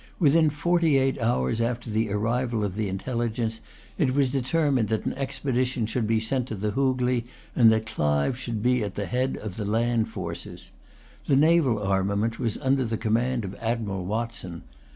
[0.17, 3.61] Within forty eight hours after the arrival of the intelligence
[3.99, 8.35] it was determined that an expedition should be sent to the Hoogley, and that Clive
[8.35, 10.71] should be at the head of the land forces.
[11.25, 14.63] The naval armament was under the command of Admiral Watson.